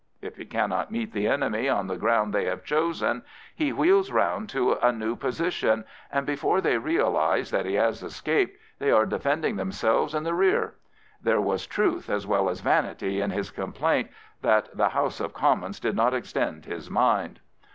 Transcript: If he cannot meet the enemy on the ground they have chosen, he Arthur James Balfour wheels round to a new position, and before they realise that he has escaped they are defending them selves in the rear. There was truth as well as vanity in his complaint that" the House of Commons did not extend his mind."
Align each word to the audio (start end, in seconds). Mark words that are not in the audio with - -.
If 0.19 0.37
he 0.37 0.45
cannot 0.45 0.89
meet 0.89 1.13
the 1.13 1.27
enemy 1.27 1.69
on 1.69 1.85
the 1.85 1.95
ground 1.95 2.33
they 2.33 2.45
have 2.45 2.63
chosen, 2.63 3.21
he 3.55 3.69
Arthur 3.69 3.69
James 3.69 3.69
Balfour 3.69 3.79
wheels 3.95 4.11
round 4.11 4.49
to 4.49 4.71
a 4.81 4.91
new 4.91 5.15
position, 5.15 5.85
and 6.11 6.25
before 6.25 6.59
they 6.59 6.79
realise 6.79 7.51
that 7.51 7.67
he 7.67 7.75
has 7.75 8.01
escaped 8.01 8.57
they 8.79 8.89
are 8.89 9.05
defending 9.05 9.57
them 9.57 9.71
selves 9.71 10.15
in 10.15 10.23
the 10.23 10.33
rear. 10.33 10.73
There 11.21 11.39
was 11.39 11.67
truth 11.67 12.09
as 12.09 12.25
well 12.25 12.49
as 12.49 12.61
vanity 12.61 13.21
in 13.21 13.29
his 13.29 13.51
complaint 13.51 14.09
that" 14.41 14.75
the 14.75 14.89
House 14.89 15.19
of 15.19 15.35
Commons 15.35 15.79
did 15.79 15.95
not 15.95 16.15
extend 16.15 16.65
his 16.65 16.89
mind." 16.89 17.39